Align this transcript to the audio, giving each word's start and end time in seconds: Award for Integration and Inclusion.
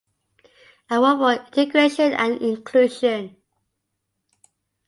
Award 0.89 1.19
for 1.19 1.45
Integration 1.59 2.13
and 2.13 2.41
Inclusion. 2.41 3.35